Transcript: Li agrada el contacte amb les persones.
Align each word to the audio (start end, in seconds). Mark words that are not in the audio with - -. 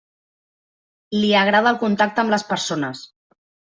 Li 1.17 1.29
agrada 1.41 1.73
el 1.73 1.79
contacte 1.85 2.25
amb 2.25 2.35
les 2.37 2.47
persones. 2.53 3.05